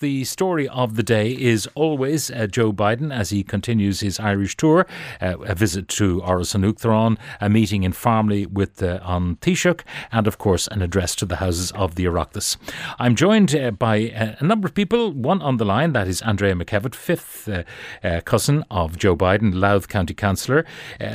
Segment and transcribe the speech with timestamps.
[0.00, 4.56] The story of the day is always uh, Joe Biden as he continues his Irish
[4.56, 4.86] tour,
[5.20, 9.82] uh, a visit to Áras an Uachtaráin, a meeting in Farmleigh with uh, on Taoiseach,
[10.10, 12.56] and of course an address to the Houses of the Oireachtas.
[12.98, 15.12] I'm joined uh, by uh, a number of people.
[15.12, 19.88] One on the line, that is Andrea McKevitt, fifth uh, cousin of Joe Biden, Louth
[19.88, 20.64] County Councillor,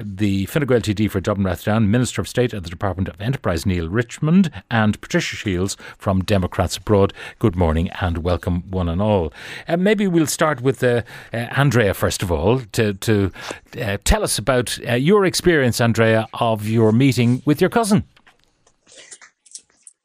[0.03, 3.65] the Fine Gael TD for Dublin Rathdown, Minister of State at the Department of Enterprise
[3.65, 7.13] Neale Richmond, and Patricia Shields from Democrats Abroad.
[7.39, 9.33] Good morning and welcome one and all.
[9.67, 11.01] Uh, maybe we'll start with uh,
[11.33, 13.31] uh, Andrea first of all to to
[13.81, 18.03] uh, tell us about uh, your experience, Andrea, of your meeting with your cousin.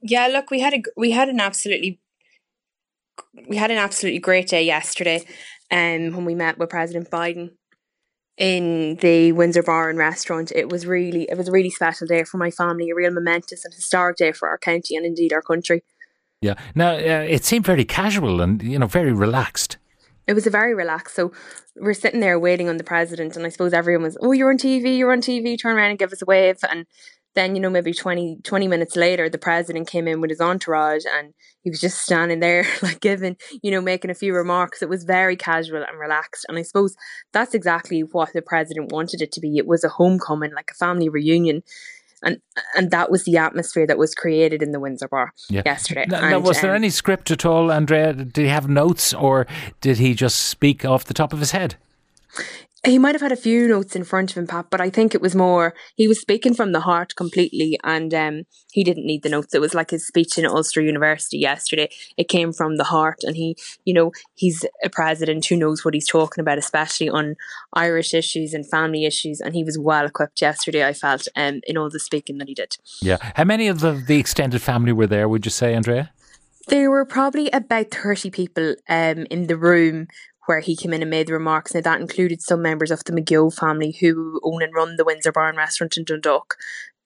[0.03, 2.01] Yeah, look, we had a we had an absolutely
[3.49, 5.25] we had an absolutely great day yesterday,
[5.71, 7.51] um, when we met with President Biden
[8.37, 10.51] in the Windsor Bar and Restaurant.
[10.55, 13.65] It was really it was a really special day for my family, a real momentous
[13.65, 15.83] and historic day for our county and indeed our country.
[16.41, 16.55] Yeah.
[16.75, 19.77] Now uh, it seemed very casual and you know very relaxed.
[20.27, 21.15] It was a very relaxed.
[21.17, 21.33] So
[21.77, 24.57] we're sitting there waiting on the president, and I suppose everyone was, "Oh, you're on
[24.57, 26.87] TV, you're on TV, turn around and give us a wave." And
[27.35, 31.05] then you know maybe 20, 20 minutes later, the president came in with his entourage,
[31.05, 34.81] and he was just standing there, like giving, you know, making a few remarks.
[34.81, 36.97] It was very casual and relaxed, and I suppose
[37.33, 39.59] that's exactly what the president wanted it to be.
[39.59, 41.63] It was a homecoming, like a family reunion.
[42.23, 42.39] And
[42.77, 45.63] and that was the atmosphere that was created in the Windsor Bar Yeah.
[45.65, 46.05] yesterday.
[46.09, 48.13] Now, now, And, was there um, any script at all, Andrea?
[48.13, 49.47] Did he have notes, or
[49.81, 51.77] did he just speak off the top of his head?
[52.85, 55.15] He might have had a few notes in front of him, Pat, but I think
[55.15, 58.43] it was more he was speaking from the heart completely, and um,
[58.73, 59.55] he didn't need the notes.
[59.55, 61.91] It was like his speech in Ulster University yesterday.
[62.17, 65.93] It came from the heart, and he, you know, he's a president who knows what
[65.93, 67.37] he's talking about, especially on
[67.75, 70.87] Irish issues and family issues, and he was well equipped yesterday.
[70.87, 72.79] I felt um, in all the speaking that he did.
[73.03, 73.19] Yeah.
[73.37, 75.29] How many of the, the extended family were there?
[75.29, 76.13] Would you say, Andrea?
[76.69, 80.07] There were probably about 30 people um, in the room
[80.51, 81.75] where he came in and made the remarks.
[81.75, 85.31] Now, that included some members of the McGill family who own and run the Windsor
[85.31, 86.57] Bar and Restaurant in Dundalk.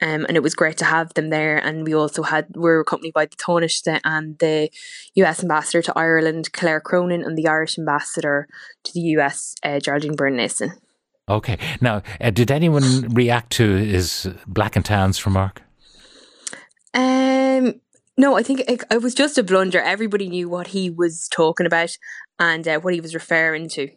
[0.00, 1.58] Um, and it was great to have them there.
[1.58, 4.70] And we also had, we were accompanied by the Taoiseach and the
[5.16, 8.48] US Ambassador to Ireland, Claire Cronin, and the Irish Ambassador
[8.84, 10.72] to the US, uh, Geraldine Byrne Nason.
[11.28, 11.58] Okay.
[11.82, 15.60] Now, uh, did anyone react to his black and tans remark?
[16.94, 17.74] Um,
[18.16, 19.80] no, I think it, it was just a blunder.
[19.80, 21.96] Everybody knew what he was talking about
[22.38, 23.88] and uh, what he was referring to.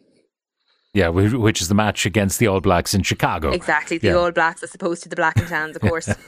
[0.94, 3.50] Yeah, which is the match against the All Blacks in Chicago.
[3.50, 4.14] Exactly, the Yeah.
[4.14, 6.08] All Blacks as opposed to the Black and Tans, of course.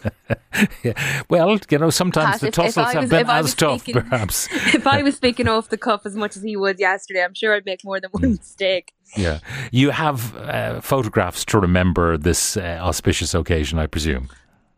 [0.84, 1.23] Yeah.
[1.31, 4.49] Well, you know, sometimes Pat, the tussles have been as tough, speaking- perhaps.
[4.75, 7.55] if I was speaking off the cuff as much as he was yesterday, I'm sure
[7.55, 8.93] I'd make more than one mistake.
[9.17, 9.39] Yeah.
[9.73, 14.29] You have uh, photographs to remember this uh, auspicious occasion, I presume.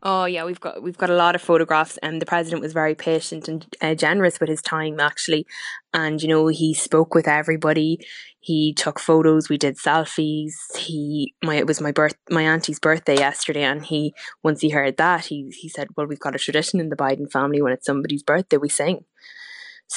[0.05, 2.95] Oh yeah, we've got we've got a lot of photographs, and the president was very
[2.95, 5.47] patient and uh, generous with his time actually,
[5.95, 8.01] and you know he spoke with everybody.
[8.41, 9.49] He took photos.
[9.49, 10.55] We did selfies.
[10.77, 14.97] He my it was my birth my auntie's birthday yesterday, and he once he heard
[14.97, 17.87] that he he said, "Well, we've got a tradition in the Biden family when it's
[17.87, 19.05] somebody's birthday, we sing."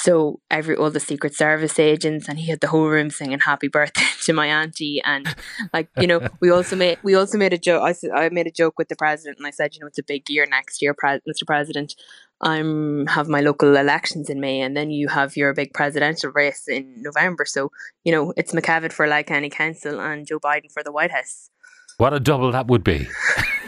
[0.04, 3.68] So every all the Secret Service agents and he had the whole room singing "Happy
[3.70, 5.34] Birthday" to my auntie, and
[5.74, 7.82] like you know, we also made we also made a joke.
[7.82, 9.98] I, said- I made a joke with the president, and I said, you know, it's
[10.00, 11.46] a big year next year, Pre- Mr.
[11.48, 11.96] President.
[12.42, 16.68] I'm have my local elections in May, and then you have your big presidential race
[16.68, 17.46] in November.
[17.46, 17.72] So
[18.04, 21.50] you know, it's McKevitt for Like County Council and Joe Biden for the White House.
[21.98, 23.08] What a double that would be.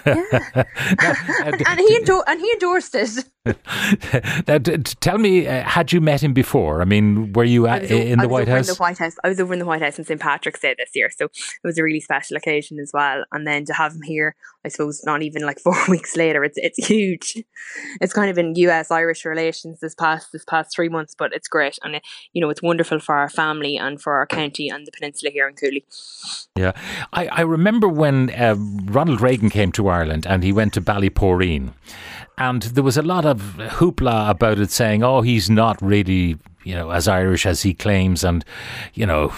[0.05, 0.63] Now, uh,
[1.65, 3.23] And he endor- and he endorsed it.
[4.47, 6.81] Now, d- d- tell me, uh, had you met him before?
[6.81, 8.67] I mean, were you at, was in the White House?
[8.67, 9.15] In the White House.
[9.23, 11.63] I was over in the White House on St Patrick's Day this year, so it
[11.63, 13.25] was a really special occasion as well.
[13.31, 16.57] And then to have him here, I suppose, not even like four weeks later, it's
[16.57, 17.43] it's huge.
[18.01, 18.91] It's kind of been U.S.
[18.91, 22.03] Irish relations this past this past three months, but it's great, and it,
[22.33, 25.47] you know it's wonderful for our family and for our county and the peninsula here
[25.47, 25.85] in Cooley.
[26.55, 26.73] Yeah,
[27.13, 28.55] I, I remember when uh,
[28.85, 31.73] Ronald Reagan came to Ireland and he went to Ballyporeen,
[32.37, 36.75] and there was a lot of hoopla about it, saying, "Oh, he's not really." You
[36.75, 38.43] know, as Irish as he claims, and
[38.93, 39.33] you know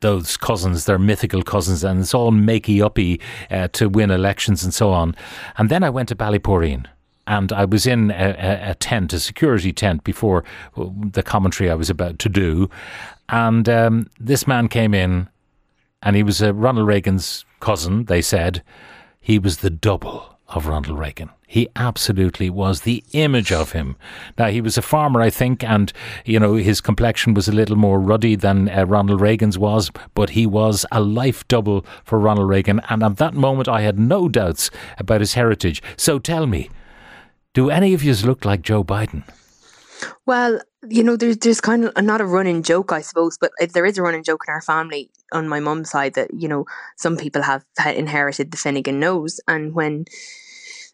[0.00, 4.72] those cousins, they're mythical cousins, and it's all makey uppy uh, to win elections and
[4.72, 5.14] so on.
[5.58, 6.86] And then I went to Ballyporeen,
[7.26, 11.90] and I was in a, a, tent, a security tent, before the commentary I was
[11.90, 12.70] about to do,
[13.28, 15.28] and um, this man came in
[16.02, 18.62] and he was uh, Ronald Reagan's cousin, they said.
[19.20, 21.30] He was the double of Ronald Reagan.
[21.46, 23.96] He absolutely was the image of him.
[24.38, 25.92] Now, he was a farmer, I think, and,
[26.24, 30.30] you know, his complexion was a little more ruddy than uh, Ronald Reagan's was, but
[30.30, 32.80] he was a life double for Ronald Reagan.
[32.88, 35.82] And at that moment, I had no doubts about his heritage.
[35.96, 36.70] So tell me,
[37.54, 39.24] Do any of you look like Joe Biden?
[40.24, 43.72] Well, you know, there's there's kind of not a running joke, I suppose, but if
[43.72, 46.66] there is a running joke in our family on my mum's side that you know
[46.96, 50.04] some people have inherited the Finnegan nose, and when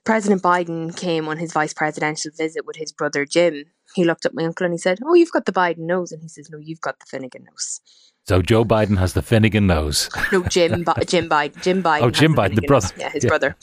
[0.04, 3.64] President Biden came on his vice presidential visit with his brother Jim,
[3.94, 6.22] he looked at my uncle and he said, "Oh, you've got the Biden nose," and
[6.22, 7.80] he says, "No, you've got the Finnegan nose."
[8.28, 10.10] So Joe Biden has the Finnegan nose.
[10.30, 11.62] No, Jim, Bi- Jim Biden.
[11.62, 12.02] Jim Biden.
[12.02, 12.88] Oh, Jim Biden, the, the brother.
[12.88, 13.00] Nose.
[13.00, 13.28] Yeah, his yeah.
[13.28, 13.56] brother.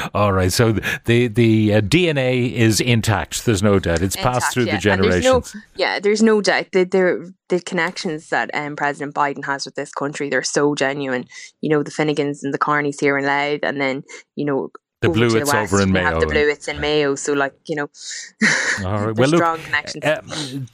[0.14, 0.52] All right.
[0.52, 0.70] So
[1.06, 3.44] the the uh, DNA is intact.
[3.44, 4.00] There's no doubt.
[4.00, 4.76] It's intact, passed through yeah.
[4.76, 5.24] the generations.
[5.24, 6.66] There's no, yeah, there's no doubt.
[6.70, 11.24] The, the, the connections that um, President Biden has with this country, they're so genuine.
[11.60, 14.04] You know, the Finnegans and the Carneys here in Louth, and then
[14.36, 14.70] you know
[15.02, 16.04] the Blewitts over in Mayo.
[16.04, 17.90] Have the Blewitts in Mayo, so like you know,
[18.84, 19.16] all right.
[19.16, 20.04] well, strong look, connections.
[20.04, 20.22] Uh,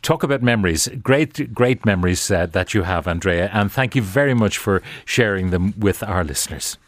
[0.02, 4.34] talk about memories, great, great memories uh, that you have, Andrea, and thank you very
[4.34, 6.78] much for sharing them with our listeners.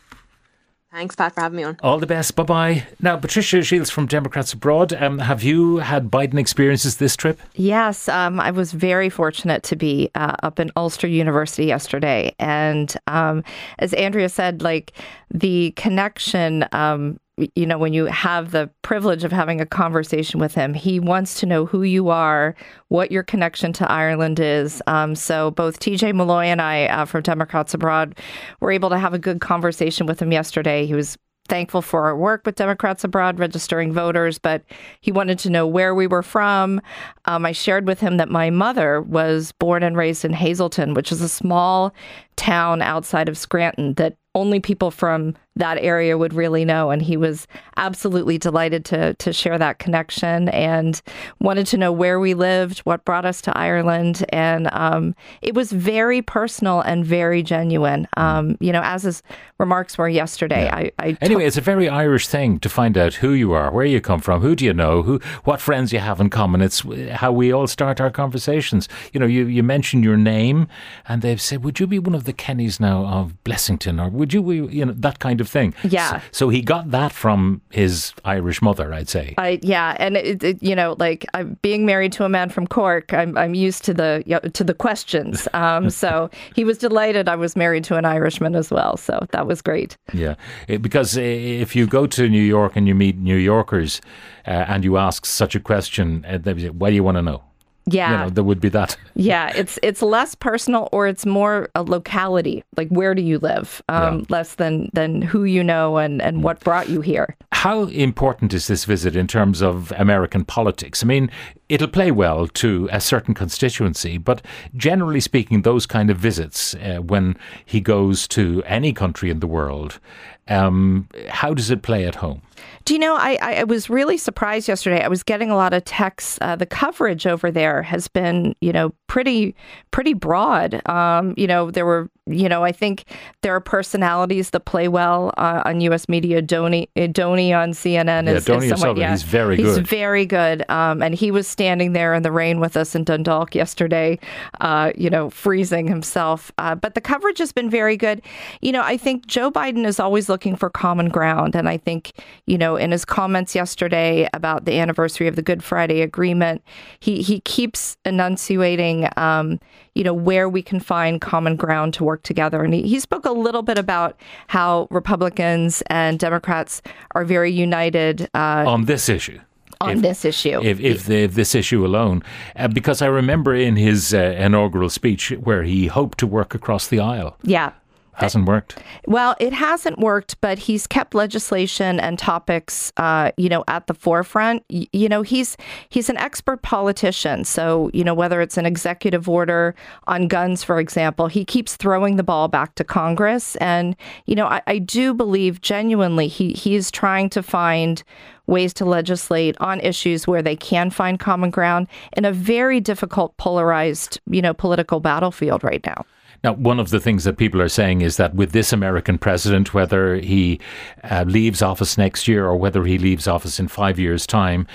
[0.92, 1.76] Thanks, Pat, for having me on.
[1.84, 2.34] All the best.
[2.34, 2.86] Bye bye.
[3.00, 4.92] Now, Patricia Shields from Democrats Abroad.
[4.92, 7.40] Um, have you had Biden experiences this trip?
[7.54, 8.08] Yes.
[8.08, 12.34] Um, I was very fortunate to be uh, up in Ulster University yesterday.
[12.40, 13.44] And um,
[13.78, 14.92] as Andrea said, like
[15.32, 17.20] the connection um,
[17.54, 21.40] you know, when you have the privilege of having a conversation with him, he wants
[21.40, 22.54] to know who you are,
[22.88, 24.82] what your connection to Ireland is.
[24.86, 28.18] Um, so both TJ Malloy and I uh, from Democrats Abroad
[28.60, 30.86] were able to have a good conversation with him yesterday.
[30.86, 31.16] He was
[31.50, 34.62] thankful for our work with Democrats Abroad, registering voters, but
[35.00, 36.80] he wanted to know where we were from.
[37.24, 41.10] Um, I shared with him that my mother was born and raised in Hazleton, which
[41.10, 41.92] is a small
[42.36, 46.90] town outside of Scranton that only people from that area would really know.
[46.90, 47.46] And he was
[47.76, 51.00] absolutely delighted to to share that connection and
[51.40, 55.72] wanted to know where we lived, what brought us to Ireland, and um, it was
[55.72, 58.06] very personal and very genuine.
[58.16, 59.22] Um, you know, as his
[59.58, 60.64] remarks were yesterday.
[60.64, 60.76] Yeah.
[60.76, 63.84] I, I anyway, it's a very Irish thing to find out who you are, where
[63.84, 66.60] you come from, who do you know, who what friends you have in common.
[66.62, 66.80] It's
[67.12, 68.88] how we all start our conversations.
[69.12, 70.66] You know, you you mention your name,
[71.06, 74.32] and they've said, "Would you be one of the Kennys now of Blessington, or would
[74.32, 76.20] you, you know, that kind of thing?" Yeah.
[76.32, 79.34] So, he got that from his Irish mother, I'd say.
[79.38, 82.66] I yeah, and it, it, you know, like I'm being married to a man from
[82.66, 85.46] Cork, I'm I'm used to the you know, to the questions.
[85.60, 88.96] Um, so he was delighted I was married to an Irishman as well.
[88.96, 89.96] So that was great.
[90.12, 90.36] Yeah,
[90.68, 94.00] it, because if you go to New York and you meet New Yorkers
[94.46, 97.22] uh, and you ask such a question, uh, they say, "Why do you want to
[97.22, 97.42] know?"
[97.86, 98.96] Yeah, you know, there would be that.
[99.14, 103.82] yeah, it's it's less personal, or it's more a locality, like where do you live,
[103.88, 104.24] um, yeah.
[104.28, 107.36] less than than who you know and and what brought you here.
[107.52, 111.02] How important is this visit in terms of American politics?
[111.02, 111.30] I mean,
[111.70, 114.44] it'll play well to a certain constituency, but
[114.76, 119.46] generally speaking, those kind of visits, uh, when he goes to any country in the
[119.46, 120.00] world,
[120.48, 122.42] um, how does it play at home?
[122.84, 125.00] Do you know, I, I was really surprised yesterday.
[125.00, 126.38] I was getting a lot of texts.
[126.40, 129.54] Uh, the coverage over there has been, you know, pretty
[129.92, 130.82] pretty broad.
[130.88, 133.04] Um, you know, there were, you know, I think
[133.42, 136.08] there are personalities that play well uh, on U.S.
[136.08, 136.42] media.
[136.42, 139.78] Donie, uh, Donie on CNN yeah, is, Donie is someone, yeah, he's very he's good.
[139.78, 140.68] He's very good.
[140.70, 144.18] Um, and he was standing there in the rain with us in Dundalk yesterday,
[144.60, 146.52] uh, you know, freezing himself.
[146.58, 148.22] Uh, but the coverage has been very good.
[148.60, 152.12] You know, I think Joe Biden is always looking for common ground, and I think,
[152.46, 156.62] you know, in his comments yesterday about the anniversary of the Good Friday Agreement,
[157.00, 159.58] he he keeps enunciating, um,
[159.94, 162.62] you know, where we can find common ground to work together.
[162.64, 166.82] And he, he spoke a little bit about how Republicans and Democrats
[167.14, 169.40] are very united uh, on this issue
[169.80, 170.60] on if, this issue.
[170.62, 172.22] If, if, the, if this issue alone,
[172.54, 176.88] uh, because I remember in his uh, inaugural speech where he hoped to work across
[176.88, 177.38] the aisle.
[177.42, 177.72] Yeah,
[178.20, 178.78] Hasn't worked.
[179.06, 183.94] Well, it hasn't worked, but he's kept legislation and topics, uh, you know, at the
[183.94, 184.64] forefront.
[184.70, 185.56] Y- you know, he's
[185.88, 187.44] he's an expert politician.
[187.44, 189.74] So, you know, whether it's an executive order
[190.06, 193.56] on guns, for example, he keeps throwing the ball back to Congress.
[193.56, 193.96] And
[194.26, 198.02] you know, I, I do believe genuinely he he is trying to find
[198.46, 201.86] ways to legislate on issues where they can find common ground
[202.16, 206.04] in a very difficult, polarized, you know, political battlefield right now.
[206.42, 209.74] Now, one of the things that people are saying is that with this American president,
[209.74, 210.58] whether he
[211.04, 214.66] uh, leaves office next year or whether he leaves office in five years' time,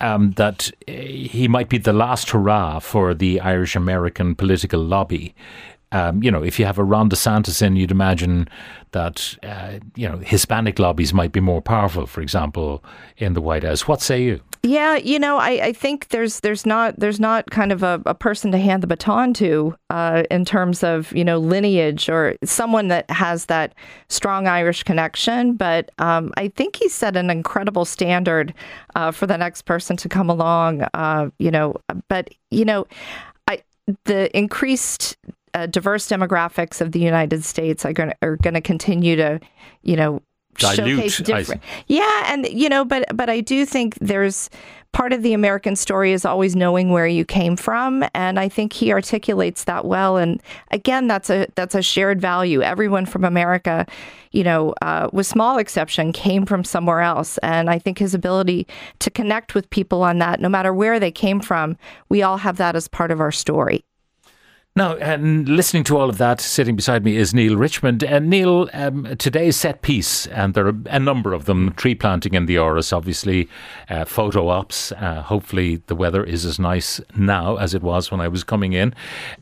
[0.00, 5.34] um, that uh, he might be the last hurrah for the Irish American political lobby.
[5.92, 8.48] Um, you know, if you have a Ron DeSantis in, you'd imagine
[8.92, 12.06] that uh, you know Hispanic lobbies might be more powerful.
[12.06, 12.84] For example,
[13.16, 13.88] in the White House.
[13.88, 14.40] What say you?
[14.62, 18.14] Yeah, you know, I, I think there's there's not there's not kind of a, a
[18.14, 22.88] person to hand the baton to uh, in terms of you know lineage or someone
[22.88, 23.74] that has that
[24.08, 25.54] strong Irish connection.
[25.54, 28.52] But um, I think he set an incredible standard
[28.94, 30.82] uh, for the next person to come along.
[30.92, 31.76] Uh, you know,
[32.08, 32.86] but you know,
[33.48, 33.62] I
[34.04, 35.16] the increased
[35.54, 39.40] uh, diverse demographics of the United States are going are going to continue to,
[39.82, 40.22] you know,
[40.60, 41.62] Dilute, showcase different.
[41.86, 44.50] Yeah, and you know, but but I do think there's
[44.92, 48.72] part of the American story is always knowing where you came from, and I think
[48.72, 50.16] he articulates that well.
[50.16, 52.62] And again, that's a that's a shared value.
[52.62, 53.86] Everyone from America,
[54.32, 58.66] you know, uh, with small exception, came from somewhere else, and I think his ability
[58.98, 61.76] to connect with people on that, no matter where they came from,
[62.08, 63.84] we all have that as part of our story.
[64.76, 68.04] Now, and listening to all of that, sitting beside me is Neale Richmond.
[68.04, 72.34] And Neale, um, today's set piece, and there are a number of them tree planting
[72.34, 73.48] in the Áras, obviously,
[73.88, 74.92] uh, photo ops.
[74.92, 78.72] Uh, hopefully, the weather is as nice now as it was when I was coming
[78.72, 78.94] in.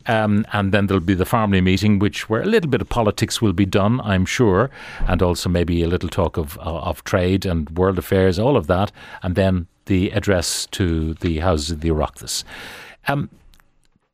[0.07, 3.39] Um, and then there'll be the family meeting, which where a little bit of politics
[3.39, 4.71] will be done, I'm sure,
[5.07, 8.91] and also maybe a little talk of, of trade and world affairs, all of that.
[9.21, 12.43] And then the address to the Houses of the Oireachtas.
[13.07, 13.29] Um,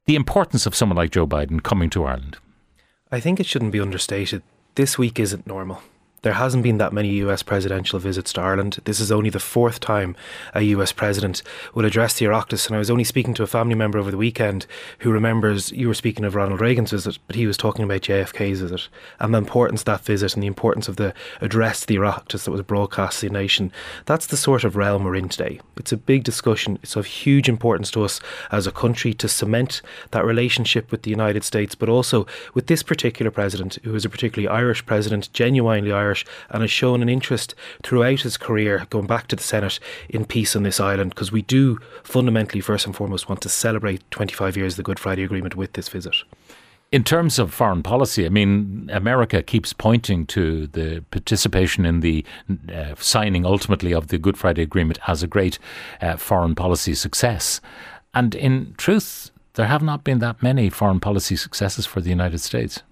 [0.06, 2.38] the importance of someone like Joe Biden coming to Ireland?
[3.12, 4.44] I think it shouldn't be understated.
[4.76, 5.82] This week isn't normal.
[6.26, 8.80] There hasn't been that many US presidential visits to Ireland.
[8.86, 10.16] This is only the fourth time
[10.56, 11.44] a US president
[11.76, 12.66] will address the Oireachtas.
[12.66, 14.66] And I was only speaking to a family member over the weekend
[15.02, 18.62] who remembers you were speaking of Ronald Reagan's visit, but he was talking about JFK's
[18.62, 18.88] visit
[19.20, 22.46] and the importance of that visit and the importance of the address to the Oireachtas
[22.46, 23.72] that was broadcast to the nation.
[24.06, 25.60] That's the sort of realm we're in today.
[25.78, 26.80] It's a big discussion.
[26.82, 28.20] It's of huge importance to us
[28.52, 32.82] as a country to cement that relationship with the United States, but also with this
[32.82, 37.10] particular president, who is a particularly Irish president, genuinely Irish Irish and has shown an
[37.10, 39.80] interest throughout his career going back to the Senate
[40.10, 44.10] in peace on this island because we do fundamentally, first and foremost, want to celebrate
[44.12, 46.16] 25 years of the Good Friday Agreement with this visit.
[46.92, 52.24] In terms of foreign policy, I mean, America keeps pointing to the participation in the
[52.74, 55.60] uh, signing ultimately of the Good Friday Agreement as a great
[56.00, 57.60] uh, foreign policy success.
[58.14, 62.40] And in truth, there have not been that many foreign policy successes for the United
[62.40, 62.84] States.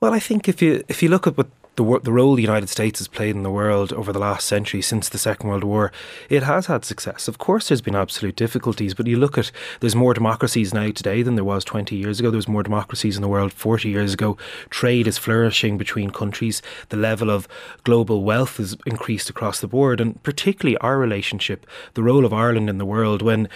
[0.00, 2.68] Well, I think if you if you look at what the, the role the United
[2.68, 5.92] States has played in the world over the last century since the Second World War,
[6.30, 7.28] it has had success.
[7.28, 11.22] Of course, there's been absolute difficulties, but you look at there's more democracies now today
[11.22, 12.30] than there was 20 years ago.
[12.30, 14.38] There was more democracies in the world 40 years ago.
[14.70, 16.62] Trade is flourishing between countries.
[16.88, 17.46] The level of
[17.84, 22.70] global wealth has increased across the board, and particularly our relationship, the role of Ireland
[22.70, 23.48] in the world when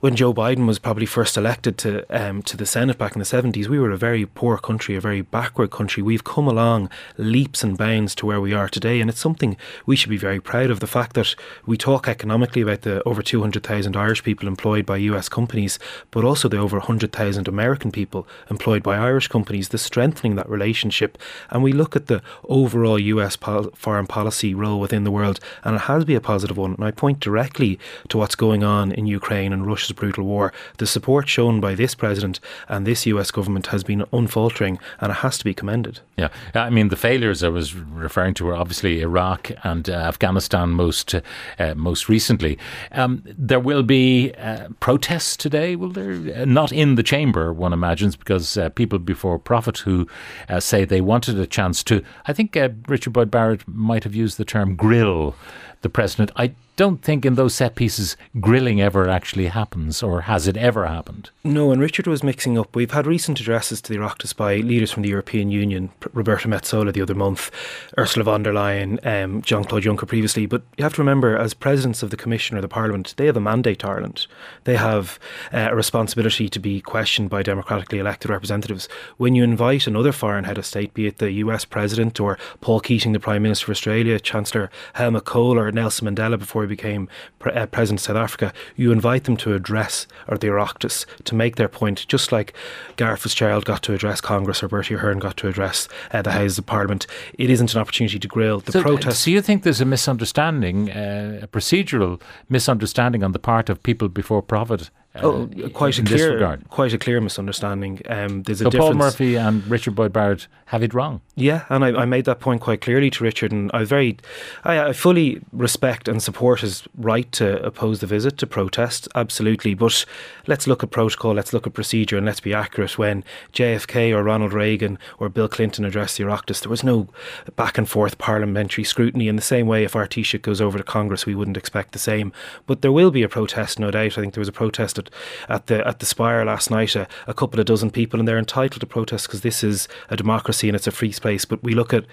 [0.00, 3.24] when Joe Biden was probably first elected to um, to the Senate back in the
[3.24, 6.02] seventies, we were a very poor country, a very backward country.
[6.02, 9.96] We've come along leaps and bounds to where we are today, and it's something we
[9.96, 10.80] should be very proud of.
[10.80, 11.34] The fact that
[11.66, 15.28] we talk economically about the over two hundred thousand Irish people employed by U.S.
[15.28, 15.78] companies,
[16.10, 20.48] but also the over hundred thousand American people employed by Irish companies, the strengthening that
[20.48, 21.18] relationship,
[21.50, 23.34] and we look at the overall U.S.
[23.34, 26.74] Pol- foreign policy role within the world, and it has to be a positive one.
[26.74, 30.52] And I point directly to what's going on in Ukraine and Russia Russia's brutal war,
[30.78, 35.16] the support shown by this president and this US government has been unfaltering and it
[35.16, 36.00] has to be commended.
[36.16, 40.70] Yeah, I mean, the failures I was referring to were obviously Iraq and uh, Afghanistan
[40.70, 42.58] most, uh, most recently.
[42.92, 46.12] Um, there will be uh, protests today, will there?
[46.12, 50.06] Uh, not in the chamber, one imagines, because uh, people before profit who
[50.48, 52.56] uh, say they wanted a chance to, I think
[52.88, 55.34] Richard Boyd Barrett might have used the term grill
[55.82, 56.30] the president.
[56.36, 60.86] I don't think in those set pieces grilling ever actually happens, or has it ever
[60.86, 61.28] happened?
[61.42, 62.76] No, and Richard was mixing up.
[62.76, 66.92] We've had recent addresses to the Oireachtas by leaders from the European Union, Roberta Metsola
[66.92, 67.50] the other month,
[67.98, 70.46] Ursula von der Leyen, um, Jean Claude Juncker previously.
[70.46, 73.36] But you have to remember, as presidents of the Commission or the Parliament, they have
[73.36, 74.28] a mandate to Ireland.
[74.62, 75.18] They have
[75.52, 78.88] uh, a responsibility to be questioned by democratically elected representatives.
[79.16, 82.78] When you invite another foreign head of state, be it the US president or Paul
[82.78, 87.08] Keating, the Prime Minister of Australia, Chancellor Helmut Kohl, or Nelson Mandela before he became
[87.38, 91.34] pre- uh, president of South Africa, you invite them to address or the Oireachtas to
[91.34, 92.54] make their point, just like
[92.96, 96.58] Garret FitzGerald got to address Congress or Bertie Ahern got to address uh, the Houses
[96.58, 97.06] of Parliament.
[97.38, 99.22] It isn't an opportunity to grill the so, protest.
[99.22, 104.08] So you think there's a misunderstanding, uh, a procedural misunderstanding on the part of people
[104.08, 104.90] before profit
[105.22, 106.68] Oh, quite a clear, regard.
[106.68, 108.00] quite a clear misunderstanding.
[108.08, 108.90] Um, there's a So difference.
[108.90, 111.20] Paul Murphy and Richard Boyd Barrett have it wrong.
[111.34, 114.18] Yeah, and I, I made that point quite clearly to Richard, and I very,
[114.64, 119.74] I, I fully respect and support his right to oppose the visit to protest, absolutely.
[119.74, 120.04] But
[120.46, 122.98] let's look at protocol, let's look at procedure, and let's be accurate.
[122.98, 127.08] When JFK or Ronald Reagan or Bill Clinton addressed the Oireachtas, there was no
[127.56, 129.28] back and forth parliamentary scrutiny.
[129.28, 131.98] In the same way, if our Taoiseach goes over to Congress, we wouldn't expect the
[131.98, 132.32] same.
[132.66, 134.18] But there will be a protest, no doubt.
[134.18, 135.07] I think there was a protest at,
[135.48, 138.38] at the at the Spire last night, a, a couple of dozen people, and they're
[138.38, 141.44] entitled to protest because this is a democracy and it's a free space.
[141.44, 142.04] But we look at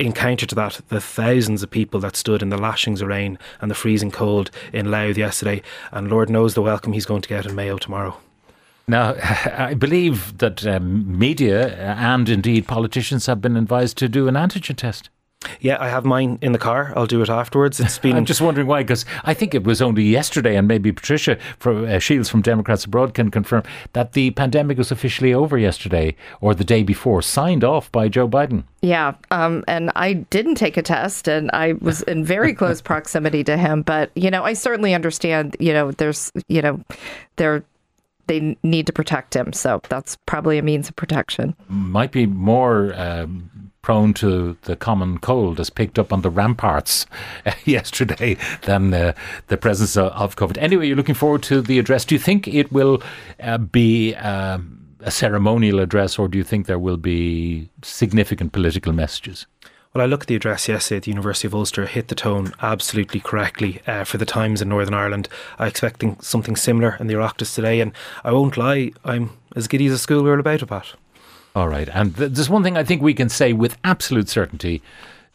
[0.00, 3.38] in counter to that, the thousands of people that stood in the lashings of rain
[3.60, 5.62] and the freezing cold in Louth yesterday,
[5.92, 8.16] and Lord knows the welcome he's going to get in Mayo tomorrow.
[8.88, 9.14] Now,
[9.56, 14.76] I believe that um, media and indeed politicians have been advised to do an antigen
[14.76, 15.10] test.
[15.60, 16.92] Yeah, I have mine in the car.
[16.96, 17.80] I'll do it afterwards.
[17.80, 20.92] It's been I'm just wondering why, because I think it was only yesterday, and maybe
[20.92, 25.56] Patricia from, uh, Shields from Democrats Abroad can confirm that the pandemic was officially over
[25.58, 28.64] yesterday or the day before, signed off by Joe Biden.
[28.82, 33.44] Yeah, um, and I didn't take a test, and I was in very close proximity
[33.44, 33.82] to him.
[33.82, 35.56] But you know, I certainly understand.
[35.58, 36.80] You know, there's, you know,
[37.36, 37.64] there
[38.26, 41.54] they need to protect him, so that's probably a means of protection.
[41.68, 43.50] Might be more um,
[43.82, 47.06] prone to the common cold as picked up on the ramparts
[47.46, 49.12] uh, yesterday than uh,
[49.48, 50.58] the presence of, COVID.
[50.58, 52.04] Anyway, you're looking forward to the address.
[52.04, 53.02] Do you think it will
[53.40, 58.92] uh, be um, a ceremonial address, or do you think there will be significant political
[58.92, 59.46] messages?
[59.92, 62.52] Well, I look at the address yesterday at the University of Ulster, hit the tone
[62.62, 65.28] absolutely correctly uh, for the times in Northern Ireland.
[65.58, 69.86] I expecting something similar in the Oireachtas today, and I won't lie, I'm as giddy
[69.86, 70.94] as a schoolgirl about it, Pat.
[71.54, 71.88] All right.
[71.92, 74.82] And th- there's one thing I think we can say with absolute certainty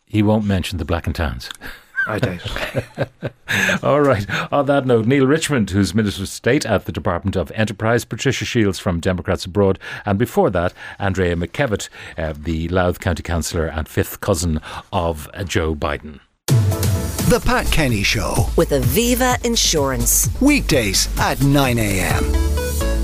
[0.06, 1.50] he won't mention the Black and Tans.
[2.08, 2.40] I doubt
[2.76, 3.10] it.
[3.84, 4.26] All right.
[4.54, 8.46] On that note, Neale Richmond, who's Minister of State at the Department of Enterprise, Patricia
[8.46, 13.90] Shields from Democrats Abroad, and before that, Andrea McKevitt, uh, the Louth County Councillor and
[13.90, 14.62] fifth cousin
[14.94, 16.20] of uh, Joe Biden.
[16.48, 18.36] The Pat Kenny Show.
[18.56, 20.30] with Aviva Insurance.
[20.40, 22.24] Weekdays at 9 a.m.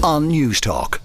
[0.04, 1.00] on Newstalk.